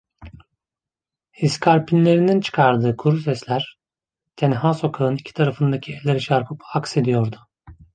[1.41, 3.79] İskarpinlerinin çıkardığı kuru sesler,
[4.35, 7.37] tenha sokağın iki tarafındaki evlere çarpıp aksediyordu.